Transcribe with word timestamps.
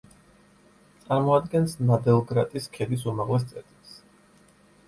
წარმოადგენს 1.03 1.77
ნადელგრატის 1.91 2.69
ქედის 2.79 3.07
უმაღლეს 3.13 3.47
წერტილს. 3.53 3.95